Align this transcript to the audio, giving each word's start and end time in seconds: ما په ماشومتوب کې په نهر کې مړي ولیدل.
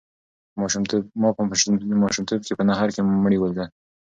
ما 1.21 1.29
په 1.37 1.41
ماشومتوب 2.01 2.39
کې 2.45 2.53
په 2.59 2.63
نهر 2.69 2.87
کې 2.95 3.01
مړي 3.23 3.37
ولیدل. 3.39 3.67